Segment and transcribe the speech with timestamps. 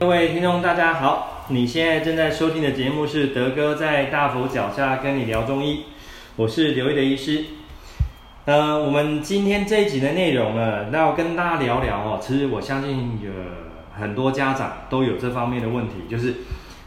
[0.00, 1.44] 各位听众，大家好！
[1.48, 5.82] 你现在正在收听的节目是德哥在大佛脚下跟你聊中医，
[6.36, 7.44] 我是刘毅的医师。
[8.46, 12.18] 呃，我们今天这一集的内容呢，那要跟大家聊聊哦。
[12.18, 13.30] 其实我相信有
[13.94, 16.34] 很多家长都有这方面的问题，就是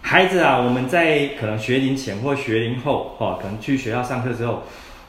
[0.01, 4.63] 孩子啊，我们在可能学龄前或学龄后，哦，可能去学校上课之后，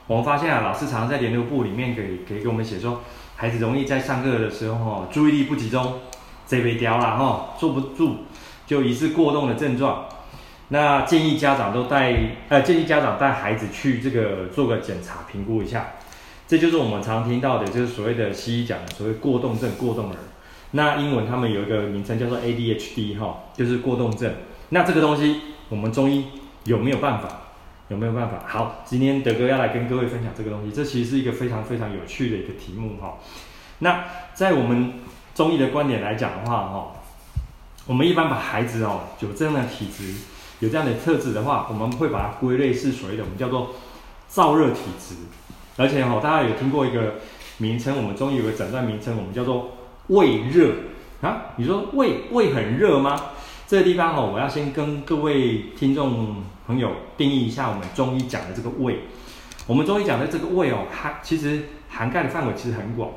[0.06, 3.00] 我们发现啊，老师常常在联络簿里面给给给我们写说，
[3.34, 6.00] 孩子容易在上课的时候哦，注意力不集中。
[6.46, 8.16] 这边掉了哈，坐不住，
[8.66, 10.06] 就疑似过动的症状。
[10.68, 12.16] 那建议家长都带，
[12.48, 15.92] 呃，建议家长带孩子去这个做个检查评估一下。
[16.46, 20.16] 这就是我们常听到的，就是所谓的西医讲的所谓过动症、过动儿。
[20.72, 24.32] 那英文他们有一个名称叫做 ADHD 哈，就是过动症。
[24.70, 26.24] 那这个东西我们中医
[26.64, 27.28] 有没有办法？
[27.88, 28.42] 有没有办法？
[28.46, 30.72] 好，今天德哥要来跟各位分享这个东西。
[30.72, 33.18] 这其实是一个非常非常有趣的一个题目哈。
[33.80, 34.94] 那在我们
[35.34, 36.92] 中医的观点来讲的话，哈，
[37.86, 40.14] 我们一般把孩子哦有这样的体质，
[40.60, 43.74] 有这样的特质的话，我们会把它归类是所谓的我们叫做
[44.32, 45.16] 燥热体质。
[45.76, 47.16] 而且哈，大家有听过一个
[47.58, 49.72] 名称，我们中医有个诊断名称，我们叫做
[50.06, 50.72] 胃热
[51.20, 51.46] 啊。
[51.56, 53.20] 你说胃胃很热吗？
[53.66, 59.00] 这个地方哈，我要先跟各位听众朋友定义一下我们中医讲的这个胃。
[59.66, 63.10] 我们中医讲的这个胃哦，它其实涵盖的范围其实很广。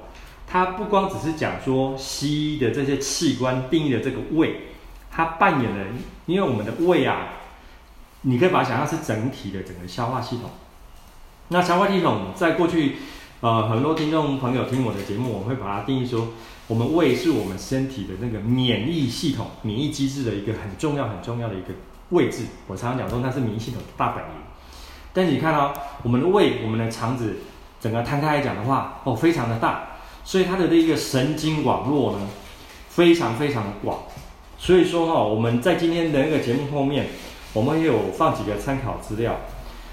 [0.58, 4.62] 它不光只是讲说西医的这些器官定义的这个胃，
[5.12, 5.86] 它扮演了，
[6.26, 7.28] 因为我们的胃啊，
[8.22, 10.50] 你可以把它想象是整体的整个消化系统。
[11.50, 12.96] 那消化系统在过去，
[13.42, 16.30] 呃，很多听众朋友听我的节目，我会把它定义说，
[16.66, 21.68] 我们胃是我们身体的那个免疫系统、免疫机制的一个很重要、很重要的一个
[22.10, 22.46] 位置。
[22.66, 24.32] 我常常讲说，它是免疫系统的大本营。
[25.14, 25.72] 但是你看、哦、
[26.02, 27.36] 我们的胃、我们的肠子，
[27.80, 29.84] 整个摊开来讲的话，哦，非常的大。
[30.28, 32.28] 所以它的这一个神经网络呢，
[32.90, 34.00] 非常非常广。
[34.58, 37.08] 所以说哈、我们在今天的那个节目后面，
[37.54, 39.38] 我们也有放几个参考资料。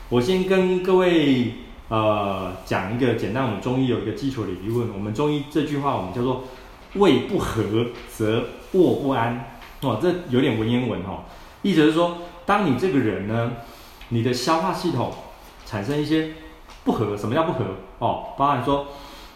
[0.08, 1.54] 我先跟各位
[1.88, 4.92] 呃讲一个简单，我们中医有一个基础理论。
[4.92, 6.42] 我们中医这句话我们叫做
[6.98, 8.42] “胃不和则
[8.72, 9.52] 卧不安”。
[9.82, 11.18] 哦，这有点文言文哈、哦，
[11.62, 13.52] 意思是说，当你这个人呢，
[14.08, 15.12] 你的消化系统
[15.64, 16.30] 产生一些
[16.82, 17.64] 不和，什么叫不和？
[18.00, 18.88] 哦，包含说。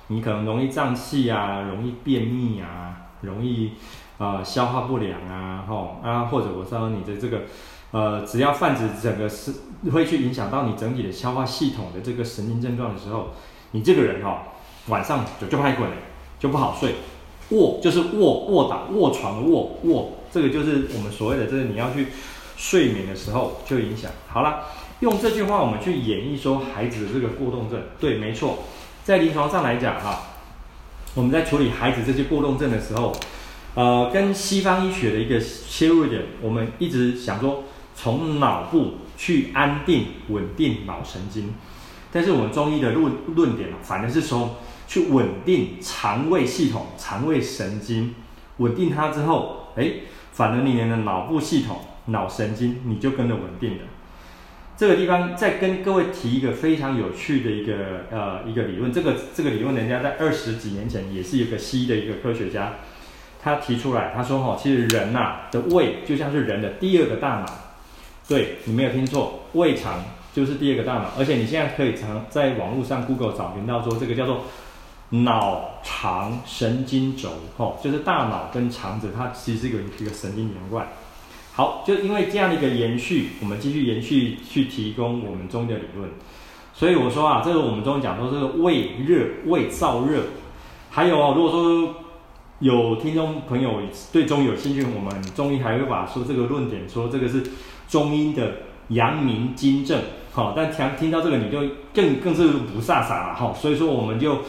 [0.08, 3.72] 你可能容易胀气啊，容易便秘啊，容易
[4.18, 7.42] 呃消化不良啊，吼啊，或者我说你的这个
[7.90, 9.52] 呃，只要泛指整个是
[9.92, 13.28] 会去影响到你整体的消化系统的这个神经症状的时候，
[13.72, 14.36] 你这个人哈、哦、
[14.88, 15.96] 晚上就就快滚了，
[16.38, 16.94] 就不好睡，
[17.50, 22.08] 卧就是卧卧倒卧床的卧卧，这个就是我们所谓的这个你要去
[22.56, 24.10] 睡眠的时候就影响。
[24.26, 24.64] 好了，
[25.00, 28.58] 用这句话我们去演绎说孩子的这个过动症，对，没错。
[29.08, 30.20] 在临床上来讲，哈，
[31.14, 33.10] 我们在处理孩子这些过动症的时候，
[33.74, 37.64] 呃，跟西方医学的一个切入点，我们一直想说，
[37.94, 41.54] 从脑部去安定、稳定脑神经。
[42.12, 48.14] 但是我们中医的论论点，反而是说去稳定肠胃系统、肠胃神经，
[48.58, 49.90] 稳定它之后，哎，
[50.32, 53.84] 反而你的脑部系统、脑神经你就跟着稳定了。
[54.78, 62.74] 这个地方再跟各位提一个非常有趣的一个呃一个理论，这个这个理论人家在二十几年前也是一个西医的一个科学家，
[63.42, 67.46] 他提出来，他说哈，其实人呐的胃就像是人的第二个大脑，
[68.28, 74.44] 对，你没有听错，胃肠就是第二个大脑，而且你现在可以常在网络上 Google 找寻到说这个叫做
[75.10, 80.86] 脑肠神经轴，哈，就是大脑跟肠子它其实是一个一个神经连贯。
[81.58, 86.08] 好，就因为这样的一个延续，我们继续延续去提供我们中医的理论。
[86.72, 90.22] 所以我说啊，这个我们中医讲说这个胃热、胃燥热。
[90.88, 91.96] 还有啊，如果说
[92.60, 93.80] 有听众朋友
[94.12, 97.42] 对中医有兴趣，我们中医还会把说这个论点说这个是
[97.88, 98.58] 中医的
[98.90, 100.00] 阳明经症。
[100.30, 101.58] 好，但听听到这个你就
[101.92, 103.52] 更更是不飒飒了哈。
[103.52, 104.42] 所以说我们就。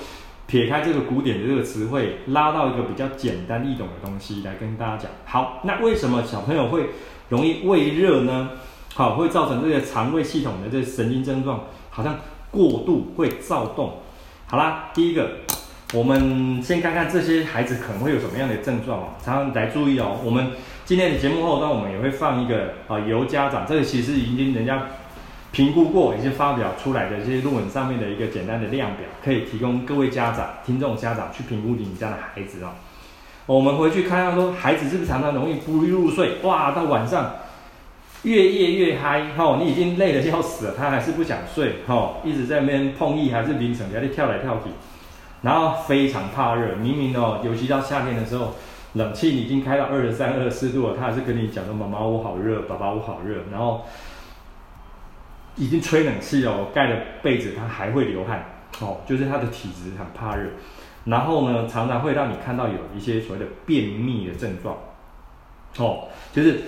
[0.49, 5.11] 撇开这个古典的这个词汇，拉到一个比较简单易懂的东西来跟大家讲。
[5.23, 6.89] 好，那为什么小朋友会
[7.29, 8.49] 容易胃热呢？
[8.95, 12.17] 好，会造成这个肠胃系统的这个神经症状，好像
[12.49, 13.99] 过度会躁动。
[14.47, 15.29] 好啦，第一个，
[15.93, 19.09] 我们先看看这些孩子可能会有什么样的症状啊？
[19.23, 20.17] 常常来注意哦。
[20.25, 20.47] 我们
[20.83, 24.87] 今天的节目后端，我们也会放一个啊，由家长，这个其实已经人家。
[25.51, 32.69] 评估过已经发表出来的这些论文上面的一个简单的量表，可以提供各位家长、听众家长去评估你们家的孩子哦。
[33.47, 36.37] 我们回去看看说，孩子是不是常常容易不入睡？
[36.43, 37.33] 哇，到晚上
[38.21, 44.69] 越夜越嗨，吼，你已经累得要死了，他还是不想睡，吼，一直在那边碰壁，还是凌晨在那跳来跳去，
[45.41, 48.53] 然后非常怕热，明明哦，尤其到夏天的时候，
[48.93, 53.85] 冷气已经开到二十三、二十四度了，他还是跟你讲说：“妈妈，我好热，爸爸，我好热。”然后
[55.59, 58.43] 已经吹冷气了，盖了被子，他还会流汗。
[58.79, 60.49] 哦，就是他的体质很怕热。
[61.05, 64.75] 然后呢，常常会让你看到有一些所谓的便秘的症状。
[65.77, 66.61] 哦，就是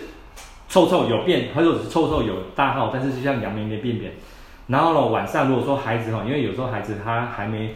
[0.70, 4.12] 臭臭有便，或者是臭臭有大号，但是就像羊绵绵便便。
[4.68, 7.74] 然后呢，晚上如果说孩子哈，因为有时候孩子他还没。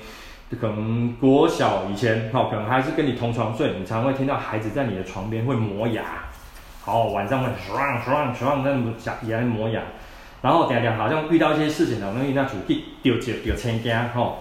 [0.62, 6.04] 可能国小以前，哈，可能还是跟你同床睡，你常会听到孩子在你的床边会磨牙，
[6.82, 8.72] 好，晚上会爽爽爽在
[9.28, 9.82] 牙磨牙，
[10.42, 14.38] 然后嗲嗲好像遇到一些事情，容易那主地丢丢丢千家，吼，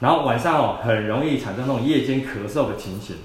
[0.00, 3.16] 然后晚上哦，很容易产生那种夜间咳嗽的情形，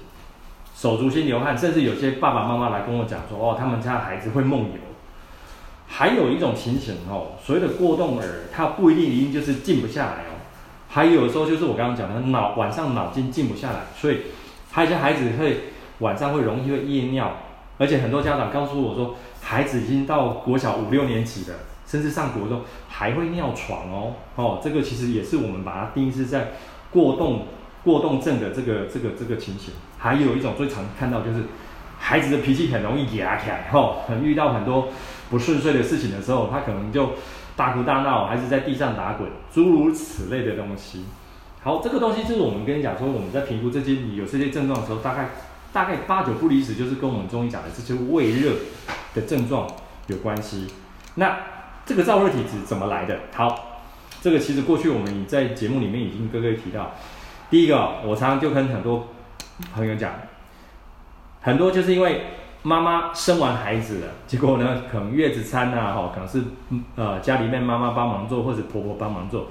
[0.74, 4.80] 手足心流汗，甚至有些爸爸妈妈来跟我讲说，哦，他们家孩子会梦游，
[5.86, 10.38] 还有一种情形哦，所谓的过动儿，他不一定一定就是静不下来哦。
[10.88, 14.22] 还有时候就是我刚刚讲的脑晚上脑筋静不下来，所以
[14.72, 15.64] 还有些孩子会
[15.98, 17.36] 晚上会容易会夜尿，
[17.76, 21.56] 而且很多家长告诉我说，孩子已经到国小五六年级了，
[21.88, 26.52] 甚至上国中还会尿床哦哦，这个其实也是我们把它定义是在
[26.90, 27.46] 过动
[27.82, 29.72] 过动症的这个这个这个情形。
[29.96, 31.44] 还有一种最常看到就是
[31.98, 34.88] 孩子的脾气很容易痒起来，吼，遇到很多
[35.30, 37.12] 不顺遂的事情的时候，他可能就。
[37.58, 41.06] 大哭大闹，还是在地上打滚，诸如此类的东西。
[41.60, 45.30] 好，这个东西就是我们跟你讲说，我们在评估这些你有这些症状的时候，大概
[45.72, 48.52] 大概八九不离十，就是跟我们中医讲的这些胃热
[49.12, 49.68] 的症状
[50.06, 50.68] 有关系。
[51.16, 51.36] 那
[51.88, 53.18] 这个燥热体质怎么来的？
[53.34, 53.80] 好，
[54.20, 56.92] 这个其实过去我们在节目里面已经各位提到。
[57.50, 59.08] 第一个，我常常就跟很多
[59.74, 60.12] 朋友讲，
[61.40, 62.26] 很多就是因为。
[62.64, 66.42] 妈妈生完孩子了，结果呢，可能月子餐呐，哈，可能是
[66.96, 69.46] 呃家里面妈妈帮忙做，或者婆婆帮忙做，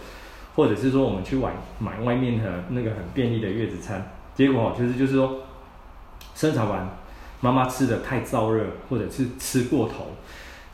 [0.56, 5.40] 或者是说我们去买买外面的那个很便利的月子餐，结果就是就是说
[6.36, 6.90] 生产完
[7.40, 10.12] 妈妈吃的太燥热，或者是吃过头。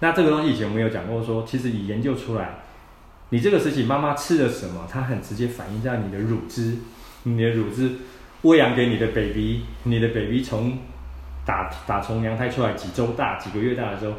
[0.03, 2.55] 那这个东西以前我们有讲过说，其实你研究出来，
[3.29, 6.75] 你这个时期妈妈吃了什么，它很直接反映在你的乳汁，
[7.23, 7.89] 你的乳汁
[8.41, 10.77] 喂养给你的 baby，你的 baby 从
[11.45, 14.15] 打打从娘胎出来几周大几个月大的时候，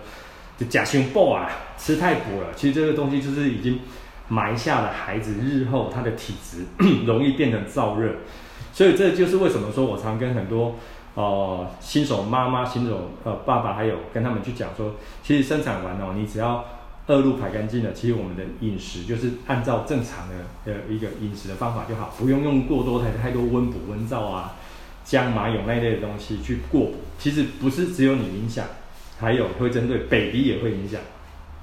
[0.57, 2.47] 就假胸爆啊，吃太补了。
[2.57, 3.81] 其实这个东西就是已经
[4.29, 6.65] 埋下了孩子日后他的体质
[7.05, 8.11] 容易变成燥热，
[8.73, 10.77] 所以这就是为什么说我常跟很多
[11.15, 16.65] 呃新手妈妈、新手呃爸爸还有跟他们去讲说，其实生产完哦，你只要
[17.07, 20.35] 恶露排干净了，其实我们的饮食就是按照正常的
[20.65, 24.57] 呃一个饮食的方法就好，不用用过多太太多温补温燥啊。
[25.07, 28.65] 姜麻油那一类的东西去过补，其实不是只有你影响，
[29.21, 30.99] 还有会针对 baby 也会影响。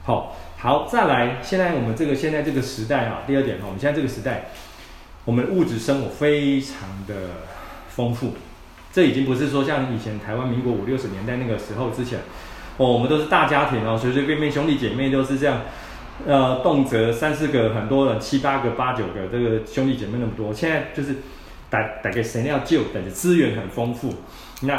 [0.04, 4.52] 好，好，再来，现在我们这个现在这个时代啊，第二点哈，我们现在这个时代，
[5.26, 7.16] 我们物质生活非常的
[7.90, 8.36] 丰富，
[8.92, 12.20] 这已经不是说像以前台湾民国五六十年代那个时候之前，
[12.78, 15.62] 哦，我们都是大家庭哦，随随便便兄弟姐妹都是这样，
[16.26, 21.16] 呃，动辄三四个，很多人七八个、八九个，这个兄弟姐妹那么多，现在就是。
[21.72, 24.14] 大大概谁要救，等的资源很丰富。
[24.64, 24.76] 那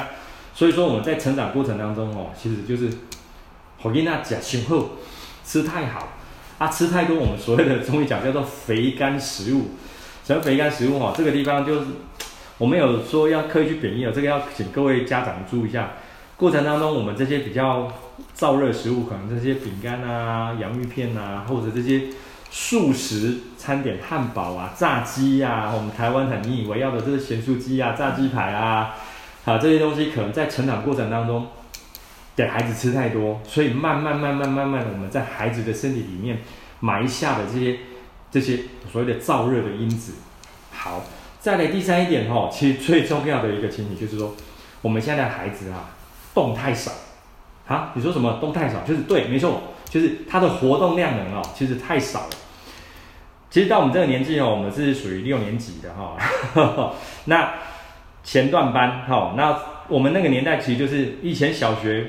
[0.55, 2.95] 所以说我们在成长过程当中哦，其实就是
[3.79, 4.91] 好给那讲雄厚，
[5.43, 6.13] 吃太好
[6.59, 9.71] 啊，吃太多，我们所谓的中医讲叫做肥甘食物。
[10.23, 11.15] 什么肥甘食物哦？
[11.17, 11.87] 这个地方就是
[12.59, 15.93] 我们有说要刻意去贬义哦，这个要请各位家长注意一下。
[16.37, 17.93] 过程当中，我们这些比较
[18.37, 22.09] 燥热食物，可能这些饼干啊、洋芋片啊，或者这些。
[22.55, 28.95] 素食餐点、汉堡啊、炸鸡呀、啊，我们台湾很引以为傲的这个咸酥鸡啊、炸鸡排啊，
[29.47, 31.47] 啊这些东西可能在成长过程当中
[32.37, 36.43] 给孩子吃太多，所以慢慢慢慢慢慢，我们在孩子的身体里面
[36.81, 37.79] 埋下的这些
[38.31, 38.59] 这些
[38.93, 40.13] 所谓的燥热的因子。
[40.71, 41.03] 好，
[41.43, 44.37] 再来第三一点哈，其实最重要的一个前提就是说，
[44.81, 45.91] 我们现在的孩子啊，
[46.33, 46.93] 动太少。
[47.67, 48.83] 啊，你说什么动太少？
[48.83, 52.31] 就是对，没错，就是他的活动量能哦，其实太少了。
[53.51, 56.95] 其实到我们这个年纪哦，我们是属于六年级的哈。
[57.25, 57.55] 那
[58.23, 59.59] 前段班哈，那
[59.89, 62.07] 我们那个年代其实就是以前小学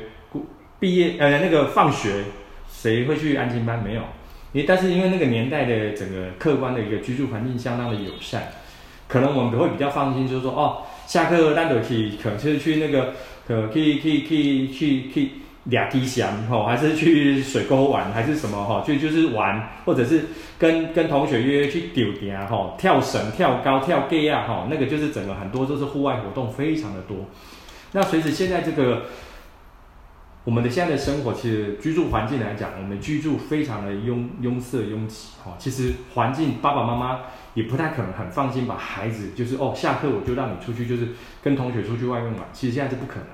[0.80, 2.26] 毕业呃那个放学，
[2.72, 3.84] 谁会去安静班？
[3.84, 4.04] 没有。
[4.52, 8.50] 因但是因为那个年代的整个客观的一个居住环境相当的友善，
[9.14, 13.14] 可能我们会比较放心，就是说哦，下课单独去，可能是去那个
[13.48, 15.30] 可可以可以可以去去
[15.66, 18.84] 俩地翔吼，还是去水沟玩，还是什么哈？
[18.84, 20.26] 就就是玩，或者是
[20.58, 27.18] 跟跟同学约约去丢点哈，跳绳、跳高、跳高啊哈，那个就是整个很多都是户外活动，非常的多。
[27.92, 29.04] 那随着现在这个
[30.46, 35.54] 我们的现在的生活，其实居住环境来讲，我们居住非常的拥拥塞拥挤哈。
[35.58, 37.22] 其实环境爸爸妈妈
[37.54, 41.10] 也不太可能很放心把孩子，就是哦下课我就让你出去，就是
[41.42, 42.42] 跟同学出去外面玩。
[42.52, 43.26] 其实现在是不可能。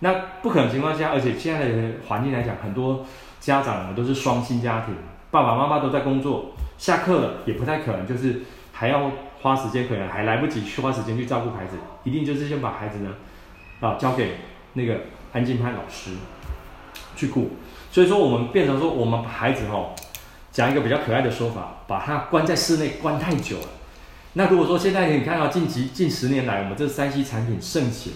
[0.00, 3.04] 那不可能情况下，而且现在的环境来讲，很多
[3.40, 4.94] 家长都是双薪家庭，
[5.32, 8.42] 爸爸妈妈都在工作，下课了也不太可能，就是
[8.72, 9.10] 还要
[9.42, 13.10] 花时间，可能还来不及去花时间去照顾孩子，一定就是先把孩子呢
[13.80, 14.36] 啊交给
[14.78, 15.00] 那个。
[15.30, 16.12] 安静派老师
[17.14, 17.50] 去顾，
[17.92, 19.90] 所以说我们变成说，我们孩子哦，
[20.50, 23.66] 讲一个比较可爱的说法，把他关在室内关太久了。
[24.32, 28.14] 那如果说现在你看到近几近十年来，我们这三 C 产品盛行，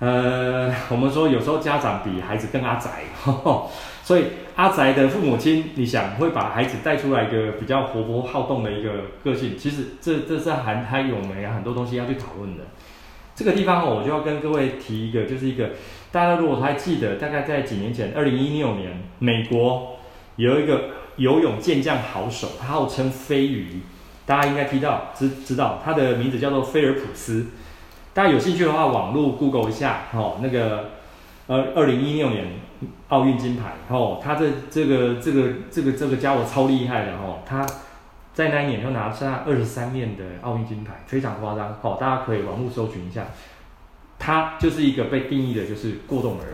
[0.00, 3.70] 呃，我们说有时候家长比孩子更阿宅，呵呵，
[4.04, 8.90] 所以阿宅的父母亲，你想会把孩子带出来一个比较活泼好动的一个
[9.24, 12.64] 个性，其实这这是还还有没有很多东西要去讨论的。
[13.38, 15.70] 这个地方，我就要跟各位提一个，就是一个。
[16.10, 19.96] 大家如果还记得，大概在几年前，二零一六年，美国
[20.34, 20.86] 有一个
[21.18, 23.80] 游泳健将好手，他号称飞鱼，
[24.26, 27.46] 大家应该听到知知道，他的名字叫做菲尔普斯。
[28.12, 30.90] 大家有兴趣的话，网络 Google 一下，哦，那个
[31.46, 32.46] 呃，二零一六年
[33.06, 37.64] 奥运金牌，哦，他这这个这个这个这个家伙超厉害的哦，他
[38.38, 43.24] 在那一年就拿下二十三面的奥运金牌，非常夸张，哦，大家可以网络搜寻一下。
[44.16, 46.46] 他就是一个被定义的，就是过动儿。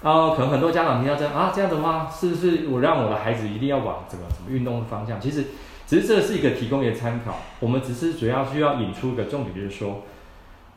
[0.00, 5.20] 呃，可能很多家长听到这样啊，这样的话，是不是我让我的孩子一定要往怎么什么运动的方向？
[5.20, 5.44] 其实，
[5.86, 7.36] 只是这是一个提供一个参考。
[7.60, 10.04] 我们只是主要需要引出一个重点，就是说，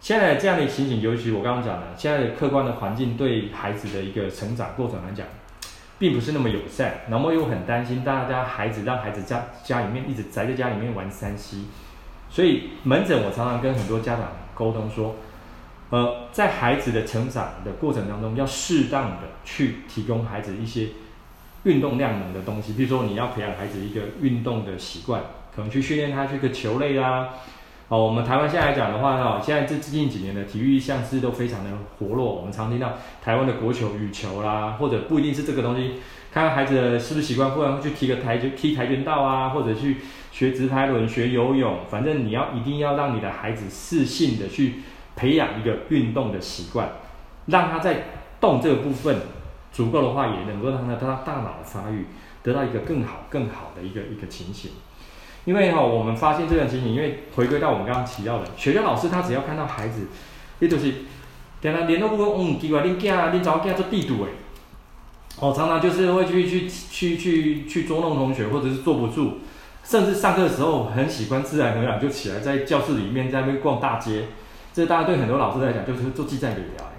[0.01, 5.25] 现在这样的情形，尤其我刚刚讲的，现在的客观的环境对孩子的一个成长过程来讲，
[5.99, 7.01] 并不是那么友善。
[7.09, 11.57] 那么又很担心大家孩子让孩子家家里面一直宅在家里面玩三 C，
[12.29, 15.15] 所以门诊我常常跟很多家长沟通说。
[15.91, 20.89] 呃，在孩子的成长的过程当中，要适当的去提供孩子一些
[21.63, 25.21] 运动量能的东西，比如说你要培养孩子一个运动的习惯，
[25.55, 27.29] 可能去训练他这个球类啊。
[27.87, 35.99] 哦，我们台湾现在来讲的话呢，现在这最近几年的体育项目都非常的活络，我们常听到台湾的国球羽球啦，或者不一定是这个东西，
[36.31, 39.97] 看看孩子是不是习惯，不然去踢个跆拳踢跆拳道啊，或者去
[40.31, 44.75] 学直排轮、学游泳，反正你要一定要让你的孩子适性的去。
[45.17, 46.89] 培养一个运动的习惯，
[47.45, 48.03] 让他在
[48.41, 49.15] 动这个部分
[49.71, 52.07] 足够的话，也能够让他他大脑的发育
[52.43, 54.71] 得到一个更好更好的一个一个情形。
[55.45, 60.07] 因为哈、哦，我们发现这个情形，因为回归到我们刚刚提到的，学校老师他只要看到孩子，
[60.59, 60.91] 也就是，
[61.61, 64.29] 点了联络部嗯，奇怪，恁囝恁查某囝做地主诶，
[65.39, 69.37] 哦，常常就是会去去去去去捉弄同学，或者是坐不住，
[69.83, 74.25] 甚至上课的时候很喜欢自然而然就起来在教室里面在那边逛大街。
[74.73, 76.91] 这大家对很多老师来讲，就是做记在里聊。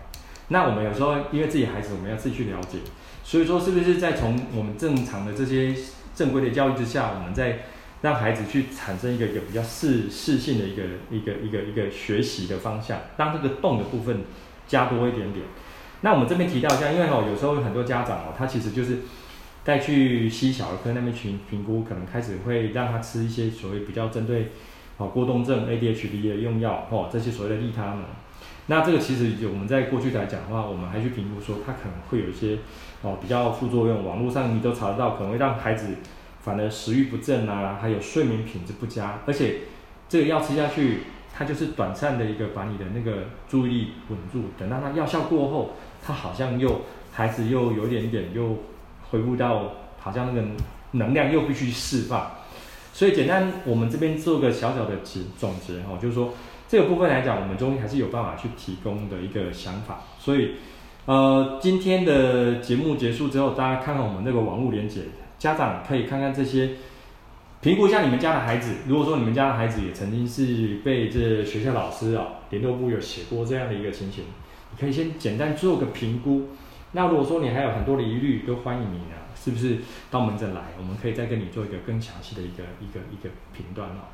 [0.49, 2.79] 那我们有时候因为自己孩子，我们要自己去了解。
[3.25, 5.75] 所以说，是不是在从我们正常的这些
[6.15, 7.65] 正规的教育之下，我们在
[8.07, 14.21] 让孩子去产生一个一个比较适适性的一个一个一个一个学习的方向，让这个动的部分
[14.69, 15.45] 加多一点点。
[16.03, 18.99] 那我们这边提到一下，因为哦，有时候很多家长哦，他其实就是
[19.65, 24.53] 带去西小儿科那边去评估，可能开始会让他吃一些所谓比较针对。
[24.99, 28.05] 哦，过动症 ADHD 的用药，哦，这些所谓的利他们，
[28.69, 32.57] 那这个其实我们在过去来讲的话，我们还去评估说它可能会有一些
[33.03, 35.97] 哦比较副作用，网络上你都查得到，可能会让孩子
[36.47, 39.63] 反而食欲不振啊，还有睡眠品质不佳，而且
[40.09, 41.01] 这个药吃下去，
[41.37, 48.59] 它就是短暂的一个把你的那个注意力稳住，等到它药效过后，它好像又孩子又有点点又
[49.11, 50.47] 恢复到好像那个
[50.93, 52.31] 能量又必须释放。
[52.93, 56.33] 所以简单，我们这边做个小小的结总结哈，就是说
[56.69, 60.03] 这个部分来讲，我们中医还是有办法去提供的一个想法。
[60.21, 60.53] 所以，
[61.07, 65.03] 呃，今天的节目结束之后，大家看看我们那个网络连接，
[65.39, 66.71] 家长可以看看这些，
[67.61, 68.77] 评估一下你们家的孩子。
[68.87, 74.25] 如果说你们家的孩子也曾经是被这学校老师啊联络部有写过这样的一个情形，
[74.71, 76.49] 你可以先简单做个评估。
[76.93, 79.17] 那如果说你还有很多的疑虑，都欢迎你呢。
[79.39, 79.79] 是不是
[80.11, 84.11] 到门诊来，我们可以再跟你做一个更详细的一个一个一个评断哦。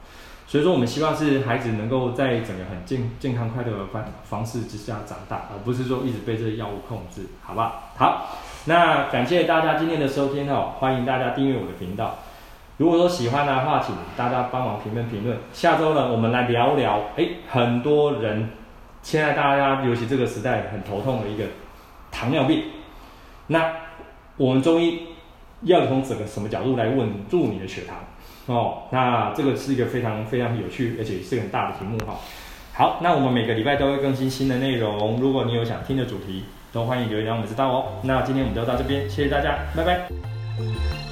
[0.47, 7.93] 所以说，我们希望是孩子能够在整个很健健康快乐的方方式之下长大，而不是说一直被这些药物控制，好吧？
[7.97, 12.19] 好，那感谢大家今天的收听哦，欢迎大家订阅我的频道。
[12.77, 15.37] 如果说喜欢的话，请大家帮忙评论评论。
[15.53, 18.51] 下周呢，我们来聊聊，哎，很多人
[19.03, 21.45] 现在大家尤其这个时代很头痛的一个
[22.11, 22.65] 糖尿病，
[23.49, 23.73] 那
[24.37, 25.09] 我们中医。
[25.65, 27.97] 要从整个什么角度来稳住你的血糖
[28.47, 28.83] 哦？
[28.91, 32.19] 那这个是一个非常非常有趣，而且是个很大的题目哈。
[32.75, 35.21] 好，那我们每个礼拜都会更新新的内容。
[35.21, 37.85] 如果你有想听的主题，都欢迎留言让我们知道哦。
[38.03, 41.12] 那今天我们就到这边，谢谢大家，拜拜。